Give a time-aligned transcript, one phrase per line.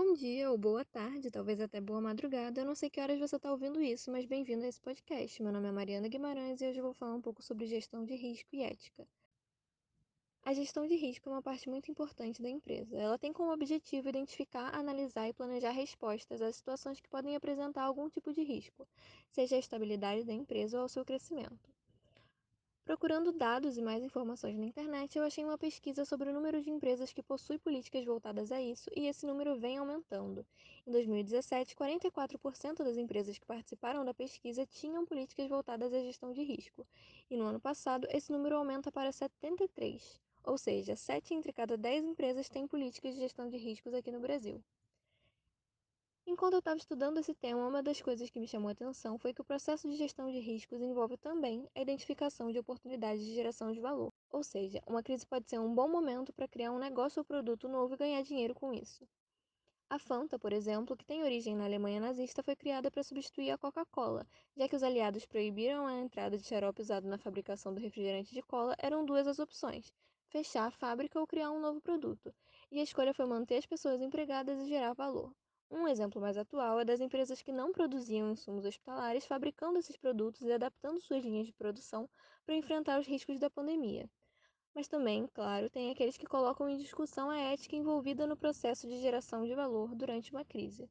[0.00, 2.60] Bom dia ou boa tarde, talvez até boa madrugada.
[2.60, 5.42] Eu não sei que horas você está ouvindo isso, mas bem-vindo a esse podcast.
[5.42, 8.14] Meu nome é Mariana Guimarães e hoje eu vou falar um pouco sobre gestão de
[8.14, 9.08] risco e ética.
[10.44, 12.96] A gestão de risco é uma parte muito importante da empresa.
[12.96, 18.08] Ela tem como objetivo identificar, analisar e planejar respostas às situações que podem apresentar algum
[18.08, 18.86] tipo de risco,
[19.32, 21.77] seja a estabilidade da empresa ou ao seu crescimento.
[22.88, 26.70] Procurando dados e mais informações na internet, eu achei uma pesquisa sobre o número de
[26.70, 30.42] empresas que possuem políticas voltadas a isso e esse número vem aumentando.
[30.86, 36.42] Em 2017, 44% das empresas que participaram da pesquisa tinham políticas voltadas à gestão de
[36.42, 36.86] risco,
[37.28, 42.06] e no ano passado esse número aumenta para 73%, ou seja, 7 entre cada 10
[42.06, 44.64] empresas têm políticas de gestão de riscos aqui no Brasil.
[46.30, 49.32] Enquanto eu estava estudando esse tema, uma das coisas que me chamou a atenção foi
[49.32, 53.72] que o processo de gestão de riscos envolve também a identificação de oportunidades de geração
[53.72, 54.12] de valor.
[54.30, 57.66] Ou seja, uma crise pode ser um bom momento para criar um negócio ou produto
[57.66, 59.08] novo e ganhar dinheiro com isso.
[59.88, 63.56] A Fanta, por exemplo, que tem origem na Alemanha nazista, foi criada para substituir a
[63.56, 68.34] Coca-Cola, já que os aliados proibiram a entrada de xarope usado na fabricação do refrigerante
[68.34, 69.90] de cola, eram duas as opções:
[70.26, 72.34] fechar a fábrica ou criar um novo produto.
[72.70, 75.32] E a escolha foi manter as pessoas empregadas e gerar valor.
[75.70, 80.40] Um exemplo mais atual é das empresas que não produziam insumos hospitalares fabricando esses produtos
[80.42, 82.08] e adaptando suas linhas de produção
[82.44, 84.10] para enfrentar os riscos da pandemia.
[84.74, 88.98] Mas também, claro, tem aqueles que colocam em discussão a ética envolvida no processo de
[88.98, 90.90] geração de valor durante uma crise.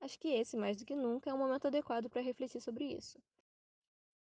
[0.00, 3.18] Acho que esse, mais do que nunca, é um momento adequado para refletir sobre isso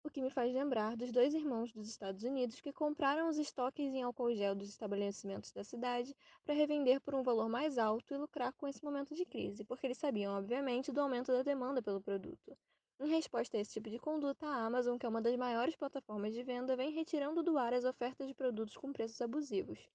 [0.04, 3.86] o que me faz lembrar dos dois irmãos dos Estados Unidos que compraram os estoques
[3.86, 8.16] em álcool gel dos estabelecimentos da cidade para revender por um valor mais alto e
[8.16, 12.00] lucrar com esse momento de crise, porque eles sabiam, obviamente, do aumento da demanda pelo
[12.00, 12.56] produto.
[12.98, 16.34] Em resposta a esse tipo de conduta, a Amazon, que é uma das maiores plataformas
[16.34, 19.88] de venda, vem retirando do ar as ofertas de produtos com preços abusivos.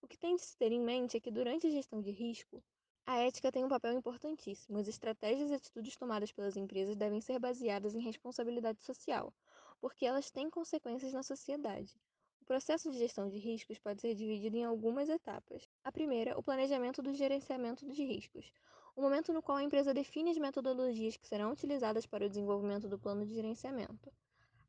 [0.00, 2.62] O que tem de se ter em mente é que, durante a gestão de risco,
[3.06, 4.78] a ética tem um papel importantíssimo.
[4.78, 9.32] As estratégias e atitudes tomadas pelas empresas devem ser baseadas em responsabilidade social,
[9.78, 12.00] porque elas têm consequências na sociedade.
[12.40, 15.68] O processo de gestão de riscos pode ser dividido em algumas etapas.
[15.82, 18.50] A primeira, o planejamento do gerenciamento de riscos,
[18.96, 22.88] o momento no qual a empresa define as metodologias que serão utilizadas para o desenvolvimento
[22.88, 24.10] do plano de gerenciamento.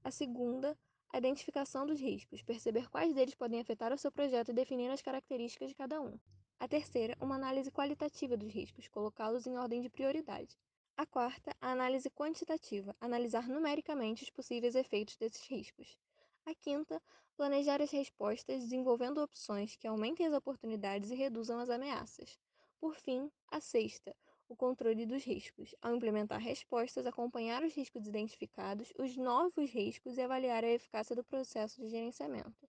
[0.04, 0.78] A segunda,
[1.12, 5.02] a identificação dos riscos, perceber quais deles podem afetar o seu projeto e definir as
[5.02, 6.20] características de cada um.
[6.58, 10.58] A terceira, uma análise qualitativa dos riscos, colocá-los em ordem de prioridade.
[10.98, 15.98] A quarta, a análise quantitativa, analisar numericamente os possíveis efeitos desses riscos.
[16.46, 17.02] A quinta,
[17.36, 22.40] planejar as respostas desenvolvendo opções que aumentem as oportunidades e reduzam as ameaças.
[22.80, 24.16] Por fim, a sexta,
[24.48, 25.76] o controle dos riscos.
[25.82, 31.24] Ao implementar respostas, acompanhar os riscos identificados, os novos riscos e avaliar a eficácia do
[31.24, 32.68] processo de gerenciamento.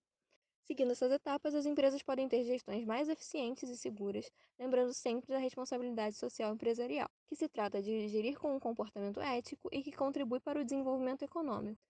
[0.66, 4.28] Seguindo essas etapas, as empresas podem ter gestões mais eficientes e seguras,
[4.58, 9.68] lembrando sempre da responsabilidade social empresarial, que se trata de gerir com um comportamento ético
[9.72, 11.80] e que contribui para o desenvolvimento econômico,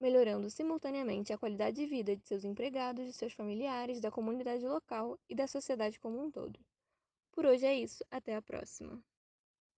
[0.00, 5.16] melhorando simultaneamente a qualidade de vida de seus empregados, de seus familiares, da comunidade local
[5.28, 6.58] e da sociedade como um todo.
[7.30, 9.00] Por hoje é isso, até a próxima!